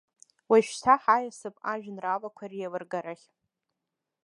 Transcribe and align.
Уажәшьҭа 0.49 0.93
ҳаиасып 1.03 1.55
ажәеинраалақәа 1.71 2.45
реилыргарахь. 2.51 3.25